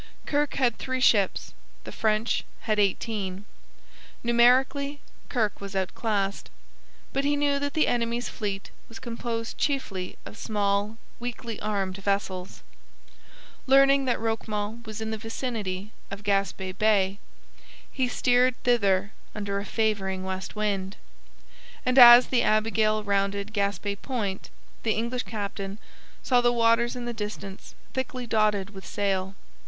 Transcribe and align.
Kirke 0.25 0.55
had 0.55 0.79
three 0.79 0.99
ships; 0.99 1.53
the 1.83 1.91
French 1.91 2.43
had 2.61 2.79
eighteen. 2.79 3.45
Numerically 4.23 4.99
Kirke 5.29 5.61
was 5.61 5.75
outclassed, 5.75 6.49
but 7.13 7.23
he 7.23 7.35
knew 7.35 7.59
that 7.59 7.75
the 7.75 7.85
enemy's 7.85 8.27
fleet 8.27 8.71
was 8.89 8.97
composed 8.97 9.59
chiefly 9.59 10.17
of 10.25 10.39
small, 10.39 10.97
weakly 11.19 11.59
armed 11.61 11.97
vessels. 11.97 12.63
Learning 13.67 14.05
that 14.05 14.17
Roquemont 14.19 14.87
was 14.87 15.01
in 15.01 15.11
the 15.11 15.19
vicinity 15.19 15.91
of 16.09 16.23
Gaspe 16.23 16.71
Bay, 16.79 17.19
he 17.91 18.07
steered 18.07 18.55
thither 18.63 19.11
under 19.35 19.59
a 19.59 19.65
favouring 19.65 20.23
west 20.23 20.55
wind. 20.55 20.95
And 21.85 21.99
as 21.99 22.29
the 22.29 22.41
Abigail 22.41 23.03
rounded 23.03 23.53
Gaspe 23.53 23.95
Point 24.01 24.49
the 24.81 24.93
English 24.95 25.25
captain 25.25 25.77
saw 26.23 26.41
the 26.41 26.51
waters 26.51 26.95
in 26.95 27.05
the 27.05 27.13
distance 27.13 27.75
thickly 27.93 28.25
dotted 28.25 28.71
with 28.71 28.83
sail. 28.87 29.35